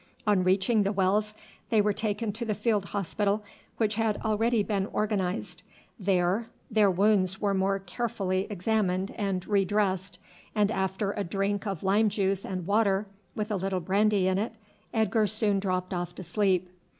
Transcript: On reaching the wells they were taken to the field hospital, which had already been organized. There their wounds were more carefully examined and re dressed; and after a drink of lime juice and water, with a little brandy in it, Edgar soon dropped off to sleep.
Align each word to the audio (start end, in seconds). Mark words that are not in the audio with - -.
On 0.25 0.43
reaching 0.43 0.81
the 0.81 0.91
wells 0.91 1.35
they 1.69 1.79
were 1.79 1.93
taken 1.93 2.31
to 2.31 2.43
the 2.43 2.55
field 2.55 2.85
hospital, 2.85 3.43
which 3.77 3.93
had 3.93 4.17
already 4.25 4.63
been 4.63 4.87
organized. 4.87 5.61
There 5.99 6.47
their 6.71 6.89
wounds 6.89 7.39
were 7.39 7.53
more 7.53 7.77
carefully 7.77 8.47
examined 8.49 9.11
and 9.15 9.45
re 9.45 9.63
dressed; 9.63 10.17
and 10.55 10.71
after 10.71 11.11
a 11.11 11.23
drink 11.23 11.67
of 11.67 11.83
lime 11.83 12.09
juice 12.09 12.43
and 12.43 12.65
water, 12.65 13.05
with 13.35 13.51
a 13.51 13.57
little 13.57 13.79
brandy 13.79 14.27
in 14.27 14.39
it, 14.39 14.55
Edgar 14.91 15.27
soon 15.27 15.59
dropped 15.59 15.93
off 15.93 16.15
to 16.15 16.23
sleep. 16.23 16.67